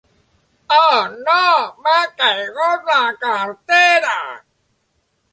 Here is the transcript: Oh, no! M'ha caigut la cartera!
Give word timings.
Oh, 0.75 1.01
no! 1.27 1.43
M'ha 1.83 1.99
caigut 2.21 2.89
la 2.93 2.97
cartera! 3.25 4.15